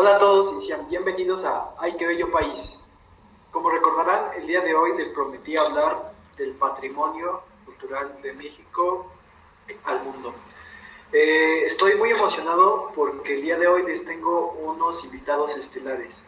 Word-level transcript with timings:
Hola 0.00 0.14
a 0.14 0.18
todos 0.20 0.54
y 0.56 0.64
sean 0.64 0.88
bienvenidos 0.88 1.44
a 1.44 1.74
Ay, 1.76 1.96
qué 1.98 2.06
bello 2.06 2.30
país. 2.30 2.78
Como 3.50 3.68
recordarán, 3.68 4.26
el 4.40 4.46
día 4.46 4.60
de 4.60 4.72
hoy 4.72 4.96
les 4.96 5.08
prometí 5.08 5.56
hablar 5.56 6.12
del 6.36 6.52
patrimonio 6.52 7.42
cultural 7.64 8.16
de 8.22 8.32
México 8.34 9.10
al 9.82 10.04
mundo. 10.04 10.34
Eh, 11.12 11.64
estoy 11.66 11.96
muy 11.96 12.10
emocionado 12.10 12.92
porque 12.94 13.34
el 13.38 13.42
día 13.42 13.58
de 13.58 13.66
hoy 13.66 13.86
les 13.86 14.04
tengo 14.04 14.52
unos 14.64 15.02
invitados 15.02 15.56
estelares, 15.56 16.22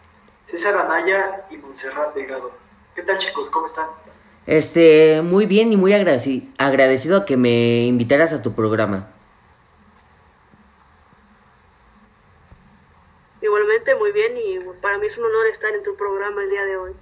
César 0.47 0.77
Anaya 0.77 1.47
y 1.49 1.57
Montserrat 1.57 2.13
Delgado. 2.13 2.51
¿Qué 2.97 3.05
tal 3.05 3.19
chicos? 3.19 3.51
¿Cómo 3.51 3.67
están? 3.67 3.87
Este, 4.49 5.23
muy 5.23 5.47
bien 5.47 5.73
y 5.73 5.77
muy 5.77 5.93
agradecido, 5.93 7.25
que 7.25 7.37
me 7.37 7.85
invitaras 7.85 8.33
a 8.33 8.43
tu 8.43 8.53
programa. 8.53 9.13
Muy 13.99 14.13
bien 14.13 14.37
y 14.37 14.59
para 14.81 14.99
mí 14.99 15.07
es 15.07 15.17
un 15.17 15.25
honor 15.25 15.47
estar 15.47 15.75
en 15.75 15.83
tu 15.83 15.97
programa 15.97 16.43
el 16.43 16.51
día 16.51 16.65
de 16.65 16.77
hoy. 16.77 16.93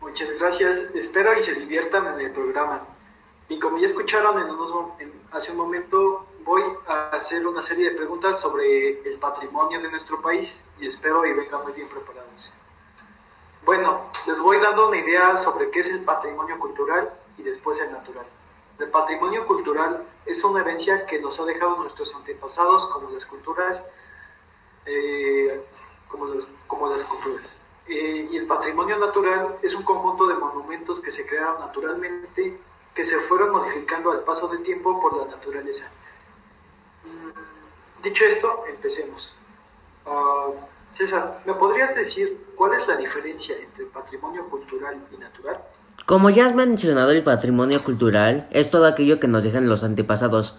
Muchas 0.00 0.32
gracias, 0.32 0.78
espero 0.94 1.32
y 1.38 1.42
se 1.42 1.54
diviertan 1.54 2.06
en 2.08 2.26
el 2.26 2.32
programa. 2.32 2.86
Y 3.48 3.58
como 3.60 3.78
ya 3.78 3.86
escucharon 3.86 4.38
en 4.98 5.12
hace 5.30 5.52
un 5.52 5.58
momento, 5.58 6.26
voy 6.44 6.62
a 6.88 7.10
hacer 7.10 7.46
una 7.46 7.62
serie 7.62 7.90
de 7.90 7.96
preguntas 7.96 8.40
sobre 8.40 9.00
el 9.08 9.18
patrimonio 9.18 9.80
de 9.80 9.90
nuestro 9.90 10.20
país 10.20 10.64
y 10.80 10.88
espero 10.88 11.24
y 11.24 11.34
vengan 11.34 11.62
muy 11.62 11.72
bien 11.72 11.88
preparados. 11.88 12.52
Bueno, 13.64 14.10
les 14.26 14.40
voy 14.40 14.58
dando 14.58 14.88
una 14.88 14.98
idea 14.98 15.36
sobre 15.36 15.70
qué 15.70 15.80
es 15.80 15.88
el 15.88 16.00
patrimonio 16.00 16.58
cultural 16.58 17.12
y 17.38 17.42
después 17.42 17.78
el 17.78 17.92
natural. 17.92 18.26
El 18.78 18.88
patrimonio 18.88 19.46
cultural 19.46 20.04
es 20.26 20.42
una 20.42 20.62
herencia 20.62 21.06
que 21.06 21.20
nos 21.20 21.38
ha 21.38 21.44
dejado 21.44 21.76
nuestros 21.76 22.14
antepasados 22.14 22.86
como 22.88 23.10
las 23.10 23.24
culturas, 23.24 23.84
eh, 24.86 25.60
como, 26.08 26.26
como 26.66 26.90
las 26.90 27.04
culturas. 27.04 27.48
Eh, 27.88 28.28
y 28.30 28.36
el 28.36 28.46
patrimonio 28.46 28.98
natural 28.98 29.56
es 29.62 29.74
un 29.74 29.82
conjunto 29.82 30.28
de 30.28 30.34
monumentos 30.34 31.00
que 31.00 31.10
se 31.10 31.26
crearon 31.26 31.60
naturalmente, 31.60 32.60
que 32.94 33.04
se 33.04 33.18
fueron 33.18 33.50
modificando 33.50 34.12
al 34.12 34.20
paso 34.20 34.46
del 34.48 34.62
tiempo 34.62 35.00
por 35.00 35.16
la 35.16 35.24
naturaleza. 35.26 35.90
Mm, 37.04 38.02
dicho 38.02 38.24
esto, 38.24 38.64
empecemos. 38.68 39.34
Ah, 40.06 40.50
César, 40.92 41.42
¿me 41.46 41.54
podrías 41.54 41.94
decir 41.94 42.46
cuál 42.56 42.74
es 42.74 42.86
la 42.88 42.96
diferencia 42.96 43.56
entre 43.56 43.86
patrimonio 43.86 44.48
cultural 44.48 45.06
y 45.12 45.16
natural? 45.16 45.60
Como 46.06 46.30
ya 46.30 46.46
has 46.46 46.54
mencionado, 46.54 47.10
el 47.12 47.22
patrimonio 47.22 47.84
cultural 47.84 48.48
es 48.50 48.70
todo 48.70 48.86
aquello 48.86 49.20
que 49.20 49.28
nos 49.28 49.44
dejan 49.44 49.68
los 49.68 49.84
antepasados, 49.84 50.58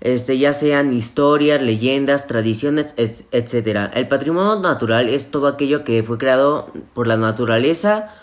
este, 0.00 0.38
ya 0.38 0.52
sean 0.52 0.92
historias, 0.92 1.62
leyendas, 1.62 2.26
tradiciones, 2.26 2.94
etc. 2.96 3.90
El 3.92 4.08
patrimonio 4.08 4.56
natural 4.56 5.08
es 5.08 5.30
todo 5.30 5.46
aquello 5.46 5.84
que 5.84 6.02
fue 6.02 6.18
creado 6.18 6.72
por 6.94 7.06
la 7.06 7.16
naturaleza 7.16 8.14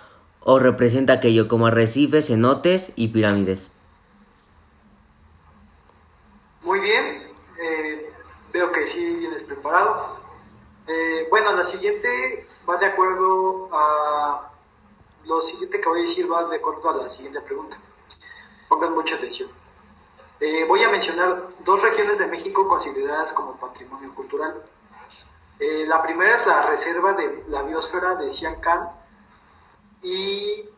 o 0.42 0.59
representa 0.59 1.14
aquello 1.14 1.47
como 1.47 1.67
arrecifes, 1.67 2.28
cenotes 2.28 2.92
y 2.95 3.09
pirámides. 3.09 3.69
Muy 6.61 6.80
bien, 6.80 7.34
eh, 7.61 8.12
veo 8.52 8.72
que 8.72 8.86
sí 8.86 9.16
vienes 9.16 9.44
preparado. 9.44 10.17
Eh, 10.88 11.28
bueno, 11.30 11.53
la 11.53 11.64
siguiente 11.64 12.47
va 12.67 12.78
de 12.78 12.86
acuerdo 12.88 13.69
a... 13.72 14.52
Lo 15.25 15.41
siguiente 15.41 15.81
que 15.81 15.89
voy 15.89 16.00
a 16.00 16.03
decir 16.03 16.31
va 16.31 16.45
de 16.45 16.56
acuerdo 16.56 16.89
a 16.89 17.03
la 17.03 17.09
siguiente 17.09 17.41
pregunta. 17.41 17.78
Pongan 18.69 18.94
mucha 18.94 19.16
atención. 19.16 19.50
Eh, 20.39 20.66
voy 20.67 20.83
a 20.83 20.89
mencionar 20.89 21.47
dos 21.66 21.81
regiones 21.81 22.19
de 22.19 22.27
México 22.27 22.67
consideradas 22.67 23.33
como 23.33 23.57
patrimonio 23.57 24.13
cultural. 24.13 24.61
Eh, 25.59 25.85
la 25.88 26.03
primera 26.03 26.38
es 26.38 26.45
la 26.45 26.61
reserva 26.61 27.13
de 27.13 27.44
la 27.47 27.63
biosfera 27.63 28.13
de 28.16 28.29
Siancán 28.29 28.91
y 30.03 30.69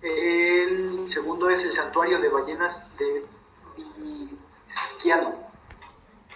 el 0.00 1.08
segundo 1.08 1.48
es 1.48 1.62
el 1.62 1.72
santuario 1.72 2.18
de 2.20 2.28
ballenas 2.28 2.84
de 2.96 3.24
Vizquiano. 3.76 5.36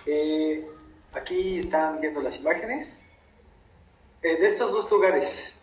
Eh, 0.06 0.71
aquí 1.15 1.59
están 1.59 2.00
viendo 2.00 2.21
las 2.21 2.37
imágenes. 2.37 3.03
de 4.22 4.44
estos 4.44 4.72
dos 4.72 4.91
lugares, 4.91 5.54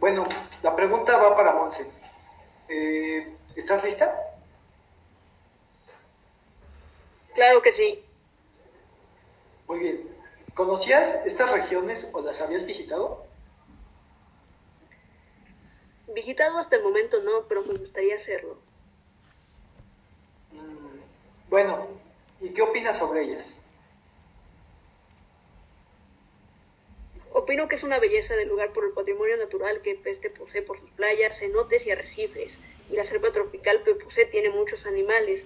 bueno, 0.00 0.24
la 0.62 0.74
pregunta 0.74 1.18
va 1.18 1.36
para 1.36 1.52
Monse. 1.52 1.90
¿Estás 3.66 3.82
lista? 3.82 4.14
Claro 7.34 7.60
que 7.62 7.72
sí. 7.72 8.00
Muy 9.66 9.80
bien. 9.80 10.08
¿Conocías 10.54 11.26
estas 11.26 11.50
regiones 11.50 12.08
o 12.12 12.22
las 12.22 12.40
habías 12.40 12.64
visitado? 12.64 13.26
Visitado 16.14 16.58
hasta 16.58 16.76
el 16.76 16.84
momento 16.84 17.20
no, 17.24 17.48
pero 17.48 17.64
me 17.64 17.74
gustaría 17.74 18.14
hacerlo. 18.14 18.56
Mm, 20.52 21.50
bueno, 21.50 21.88
¿y 22.40 22.50
qué 22.50 22.62
opinas 22.62 22.96
sobre 22.96 23.24
ellas? 23.24 23.52
Opino 27.32 27.66
que 27.66 27.74
es 27.74 27.82
una 27.82 27.98
belleza 27.98 28.36
del 28.36 28.46
lugar 28.46 28.72
por 28.72 28.84
el 28.84 28.92
patrimonio 28.92 29.36
natural 29.38 29.82
que 29.82 30.00
este 30.04 30.30
posee 30.30 30.62
por 30.62 30.78
sus 30.78 30.90
playas, 30.92 31.36
cenotes 31.36 31.84
y 31.84 31.90
arrecifes 31.90 32.56
y 32.90 32.96
la 32.96 33.04
selva 33.04 33.32
tropical 33.32 33.80
Pepusé 33.84 34.26
tiene 34.26 34.50
muchos 34.50 34.84
animales, 34.86 35.42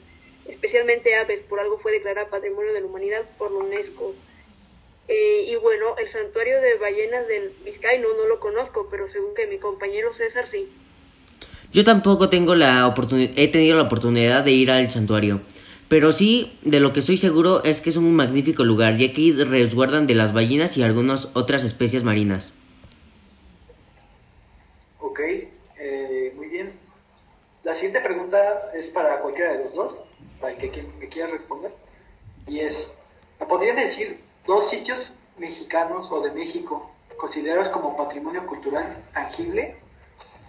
especialmente 0.46 1.14
aves, 1.14 1.40
por 1.48 1.60
algo 1.60 1.78
fue 1.78 1.92
declarada 1.92 2.28
Patrimonio 2.28 2.72
de 2.72 2.80
la 2.80 2.86
Humanidad 2.86 3.22
por 3.38 3.50
la 3.52 3.58
UNESCO. 3.58 4.14
Eh, 5.08 5.46
y 5.48 5.56
bueno, 5.56 5.96
el 5.98 6.08
santuario 6.08 6.60
de 6.60 6.74
ballenas 6.74 7.26
del 7.26 7.52
Vizcaíno 7.64 8.08
no 8.16 8.26
lo 8.26 8.38
conozco, 8.38 8.88
pero 8.90 9.10
según 9.10 9.34
que 9.34 9.46
mi 9.46 9.58
compañero 9.58 10.14
César 10.14 10.46
sí. 10.46 10.68
Yo 11.72 11.84
tampoco 11.84 12.28
tengo 12.28 12.54
la 12.54 12.86
oportunidad, 12.86 13.32
he 13.36 13.48
tenido 13.48 13.76
la 13.76 13.84
oportunidad 13.84 14.44
de 14.44 14.52
ir 14.52 14.70
al 14.70 14.90
santuario, 14.90 15.40
pero 15.88 16.12
sí, 16.12 16.52
de 16.62 16.80
lo 16.80 16.92
que 16.92 17.00
estoy 17.00 17.16
seguro 17.16 17.64
es 17.64 17.80
que 17.80 17.90
es 17.90 17.96
un 17.96 18.14
magnífico 18.14 18.64
lugar, 18.64 18.96
ya 18.96 19.12
que 19.12 19.32
resguardan 19.44 20.06
de 20.06 20.14
las 20.14 20.32
ballenas 20.32 20.76
y 20.76 20.82
algunas 20.82 21.28
otras 21.34 21.64
especies 21.64 22.04
marinas. 22.04 22.52
La 27.70 27.74
siguiente 27.74 28.00
pregunta 28.00 28.72
es 28.74 28.90
para 28.90 29.20
cualquiera 29.20 29.52
de 29.52 29.62
los 29.62 29.74
dos, 29.74 30.02
para 30.40 30.54
el 30.54 30.72
que 30.72 30.82
me 30.82 31.08
quiera 31.08 31.28
responder. 31.28 31.70
Y 32.44 32.58
es, 32.58 32.92
¿me 33.38 33.46
podrían 33.46 33.76
decir 33.76 34.20
dos 34.44 34.68
sitios 34.68 35.12
mexicanos 35.36 36.10
o 36.10 36.20
de 36.20 36.32
México 36.32 36.90
considerados 37.16 37.68
como 37.68 37.96
patrimonio 37.96 38.44
cultural 38.44 38.92
tangible? 39.12 39.76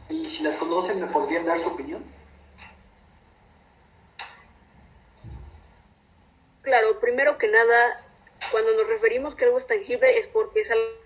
Y 0.10 0.26
si 0.26 0.42
las 0.42 0.56
conocen, 0.56 1.00
¿me 1.00 1.06
podrían 1.06 1.46
dar 1.46 1.60
su 1.60 1.68
opinión? 1.68 2.04
Claro, 6.64 7.00
primero 7.00 7.38
que 7.38 7.50
nada, 7.50 8.04
cuando 8.50 8.74
nos 8.76 8.88
referimos 8.88 9.36
que 9.36 9.46
algo 9.46 9.60
es 9.60 9.68
tangible 9.68 10.18
es 10.18 10.26
porque 10.26 10.62
es 10.62 10.72
algo 10.72 11.01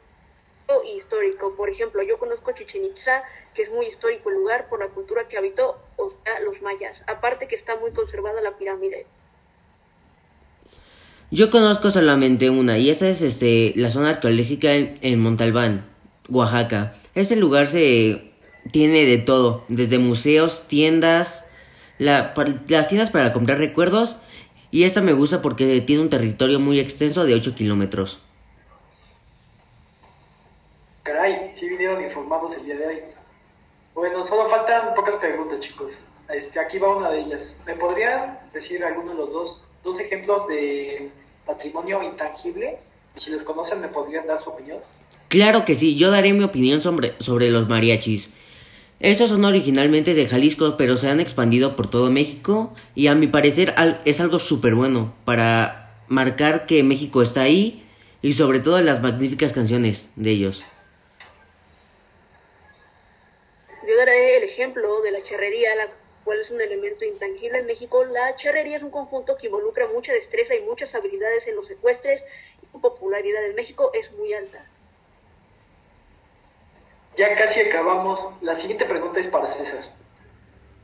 histórico. 0.97 1.55
Por 1.55 1.69
ejemplo, 1.69 2.01
yo 2.03 2.17
conozco 2.17 2.51
Chichen 2.51 2.85
Itza, 2.85 3.23
que 3.53 3.63
es 3.63 3.71
muy 3.71 3.87
histórico 3.87 4.29
el 4.29 4.37
lugar 4.37 4.67
por 4.69 4.79
la 4.79 4.87
cultura 4.87 5.27
que 5.27 5.37
habitó, 5.37 5.77
o 5.97 6.13
sea, 6.23 6.39
los 6.41 6.61
mayas. 6.61 7.03
Aparte 7.07 7.47
que 7.47 7.55
está 7.55 7.75
muy 7.77 7.91
conservada 7.91 8.41
la 8.41 8.57
pirámide. 8.57 9.05
Yo 11.31 11.49
conozco 11.49 11.89
solamente 11.89 12.49
una, 12.49 12.77
y 12.77 12.89
esa 12.89 13.09
es 13.09 13.21
este, 13.21 13.73
la 13.75 13.89
zona 13.89 14.09
arqueológica 14.09 14.73
en, 14.73 15.19
Montalbán, 15.19 15.85
Oaxaca. 16.29 16.93
Ese 17.15 17.35
lugar 17.35 17.67
se 17.67 18.31
tiene 18.71 19.05
de 19.05 19.17
todo, 19.17 19.65
desde 19.67 19.97
museos, 19.97 20.67
tiendas, 20.67 21.45
la, 21.97 22.33
las 22.67 22.87
tiendas 22.87 23.09
para 23.09 23.33
comprar 23.33 23.57
recuerdos, 23.57 24.17
y 24.69 24.83
esta 24.83 25.01
me 25.01 25.13
gusta 25.13 25.41
porque 25.41 25.81
tiene 25.81 26.03
un 26.03 26.09
territorio 26.09 26.59
muy 26.59 26.79
extenso 26.79 27.25
de 27.25 27.33
8 27.33 27.55
kilómetros. 27.55 28.19
Caray, 31.05 31.51
sí 31.53 31.69
vinieron 31.69 32.03
informados 32.03 32.55
el 32.55 32.65
día 32.65 32.77
de 32.77 32.87
hoy. 32.87 32.97
Bueno, 33.93 34.23
solo 34.23 34.49
faltan 34.49 34.95
pocas 34.95 35.17
preguntas, 35.17 35.59
chicos. 35.59 35.99
Este, 36.33 36.59
aquí 36.59 36.79
va 36.79 36.97
una 36.97 37.11
de 37.11 37.19
ellas. 37.19 37.55
¿Me 37.67 37.75
podrían 37.75 38.39
decir 38.51 38.83
alguno 38.83 39.11
de 39.11 39.17
los 39.19 39.31
dos, 39.31 39.61
dos 39.83 39.99
ejemplos 39.99 40.47
de 40.47 41.11
patrimonio 41.45 42.01
intangible? 42.01 42.79
Si 43.17 43.29
los 43.29 43.43
conocen, 43.43 43.81
¿me 43.81 43.87
podrían 43.87 44.25
dar 44.25 44.39
su 44.39 44.49
opinión? 44.49 44.79
Claro 45.27 45.63
que 45.63 45.75
sí, 45.75 45.95
yo 45.95 46.09
daré 46.09 46.33
mi 46.33 46.43
opinión 46.43 46.81
sobre, 46.81 47.13
sobre 47.19 47.51
los 47.51 47.69
mariachis. 47.69 48.31
Estos 48.99 49.29
son 49.29 49.45
originalmente 49.45 50.15
de 50.15 50.25
Jalisco, 50.25 50.75
pero 50.75 50.97
se 50.97 51.07
han 51.07 51.19
expandido 51.19 51.75
por 51.75 51.87
todo 51.87 52.09
México 52.09 52.73
y 52.95 53.07
a 53.07 53.13
mi 53.13 53.27
parecer 53.27 53.75
es 54.05 54.19
algo 54.21 54.39
súper 54.39 54.73
bueno 54.73 55.13
para 55.23 56.01
marcar 56.07 56.65
que 56.65 56.81
México 56.81 57.21
está 57.21 57.41
ahí 57.41 57.85
y 58.23 58.33
sobre 58.33 58.59
todo 58.59 58.81
las 58.81 59.03
magníficas 59.03 59.53
canciones 59.53 60.09
de 60.15 60.31
ellos. 60.31 60.65
Yo 63.87 63.95
daré 63.97 64.37
el 64.37 64.43
ejemplo 64.43 65.01
de 65.01 65.11
la 65.11 65.21
charrería, 65.21 65.75
la 65.75 65.89
cual 66.23 66.39
es 66.41 66.49
un 66.49 66.59
elemento 66.59 67.05
intangible 67.05 67.59
en 67.59 67.67
México, 67.67 68.03
la 68.03 68.35
charrería 68.35 68.77
es 68.77 68.83
un 68.83 68.89
conjunto 68.89 69.37
que 69.37 69.45
involucra 69.45 69.87
mucha 69.87 70.11
destreza 70.11 70.55
y 70.55 70.61
muchas 70.61 70.93
habilidades 70.95 71.45
en 71.47 71.55
los 71.55 71.67
secuestres 71.67 72.23
y 72.63 72.71
su 72.71 72.81
popularidad 72.81 73.45
en 73.45 73.55
México 73.55 73.91
es 73.93 74.11
muy 74.13 74.33
alta. 74.33 74.65
Ya 77.15 77.35
casi 77.35 77.61
acabamos. 77.61 78.27
La 78.41 78.55
siguiente 78.55 78.85
pregunta 78.85 79.19
es 79.19 79.27
para 79.27 79.47
César. 79.47 79.83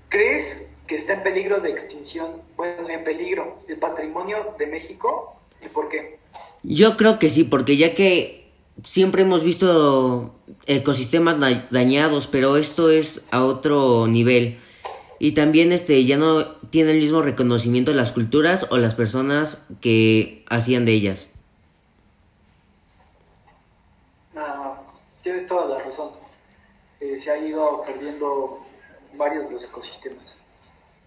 ¿Crees 0.09 0.71
que 0.88 0.95
está 0.95 1.13
en 1.13 1.24
peligro 1.24 1.59
de 1.59 1.69
extinción, 1.69 2.42
bueno, 2.56 2.89
en 2.89 3.03
peligro 3.03 3.59
el 3.68 3.77
patrimonio 3.77 4.56
de 4.57 4.68
México 4.68 5.36
y 5.62 5.68
por 5.68 5.89
qué? 5.89 6.19
Yo 6.63 6.95
creo 6.98 7.18
que 7.18 7.30
sí, 7.30 7.44
porque 7.44 7.75
ya 7.77 7.95
que 7.95 8.40
siempre 8.83 9.23
hemos 9.23 9.44
visto 9.44 10.35
ecosistemas 10.65 11.38
dañados, 11.69 12.27
pero 12.27 12.57
esto 12.57 12.89
es 12.89 13.21
a 13.31 13.44
otro 13.44 14.07
nivel. 14.07 14.59
Y 15.19 15.33
también 15.33 15.71
este 15.71 16.03
ya 16.06 16.18
no 16.18 16.56
tiene 16.71 16.91
el 16.91 17.00
mismo 17.00 17.21
reconocimiento 17.21 17.94
las 17.94 18.12
culturas 18.12 18.65
o 18.71 18.77
las 18.77 18.95
personas 18.95 19.63
que 19.79 20.44
hacían 20.50 20.85
de 20.85 20.94
ellas. 20.94 21.29
Ah, 24.35 24.81
tienes 25.21 25.45
toda 25.45 25.77
la 25.77 25.83
razón. 25.83 26.12
Eh, 27.00 27.17
se 27.17 27.29
ha 27.29 27.38
ido 27.38 27.83
perdiendo 27.85 28.65
varios 29.15 29.45
de 29.45 29.51
los 29.51 29.65
ecosistemas 29.65 30.38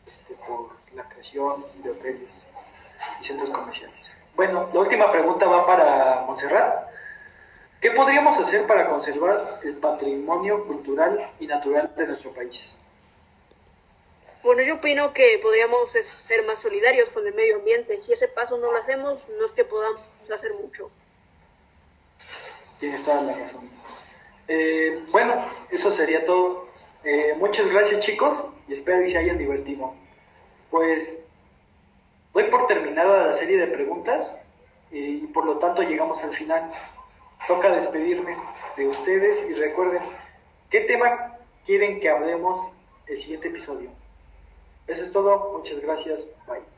este, 0.07 0.35
por 0.47 0.71
la 0.95 1.09
creación 1.09 1.65
de 1.83 1.91
hoteles 1.91 2.47
y 3.21 3.25
centros 3.25 3.51
comerciales. 3.51 4.11
Bueno, 4.37 4.69
la 4.73 4.81
última 4.81 5.11
pregunta 5.11 5.47
va 5.47 5.67
para 5.67 6.25
Montserrat. 6.27 6.94
¿Qué 7.85 7.91
podríamos 7.91 8.39
hacer 8.39 8.67
para 8.67 8.89
conservar 8.89 9.61
el 9.63 9.77
patrimonio 9.77 10.65
cultural 10.65 11.31
y 11.39 11.47
natural 11.47 11.95
de 11.95 12.07
nuestro 12.07 12.33
país? 12.33 12.75
Bueno, 14.43 14.63
yo 14.63 14.77
opino 14.77 15.13
que 15.13 15.39
podríamos 15.43 15.93
ser 16.27 16.47
más 16.47 16.63
solidarios 16.63 17.11
con 17.11 17.27
el 17.27 17.35
medio 17.35 17.57
ambiente. 17.57 18.01
Si 18.01 18.11
ese 18.11 18.27
paso 18.29 18.57
no 18.57 18.73
lo 18.73 18.79
hacemos, 18.79 19.21
no 19.39 19.45
es 19.45 19.53
que 19.53 19.67
podamos 19.67 20.01
hacer 20.35 20.55
mucho. 20.55 20.91
Tienes 22.81 23.03
toda 23.03 23.21
la 23.21 23.35
razón. 23.35 23.69
Eh, 24.49 25.05
bueno, 25.11 25.45
eso 25.71 25.91
sería 25.91 26.25
todo. 26.25 26.69
Eh, 27.05 27.35
muchas 27.37 27.67
gracias 27.67 28.01
chicos 28.01 28.47
y 28.67 28.73
espero 28.73 29.03
que 29.03 29.11
se 29.11 29.19
hayan 29.19 29.37
divertido. 29.37 29.93
Pues 30.71 31.23
doy 32.33 32.45
por 32.45 32.67
terminada 32.67 33.27
la 33.27 33.35
serie 33.35 33.59
de 33.59 33.67
preguntas 33.67 34.41
y 34.91 35.27
por 35.27 35.45
lo 35.45 35.59
tanto 35.59 35.83
llegamos 35.83 36.25
al 36.25 36.33
final 36.33 36.71
toca 37.47 37.71
despedirme 37.71 38.37
de 38.77 38.89
ustedes 38.89 39.49
y 39.49 39.55
recuerden, 39.55 40.03
¿qué 40.71 40.81
tema 40.81 41.39
quieren 41.65 42.01
que 42.01 42.09
hablemos 42.09 42.59
el 43.07 43.17
siguiente 43.19 43.49
episodio? 43.49 43.91
Eso 44.87 45.03
es 45.03 45.13
todo, 45.13 45.53
muchas 45.57 45.81
gracias, 45.81 46.29
bye. 46.47 46.74